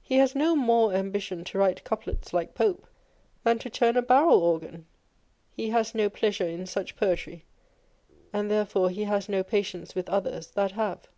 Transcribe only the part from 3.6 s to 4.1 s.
turn a